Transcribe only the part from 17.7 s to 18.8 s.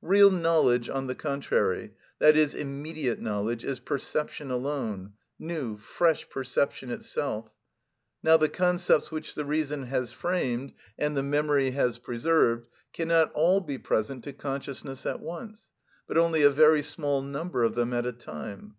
them at a time.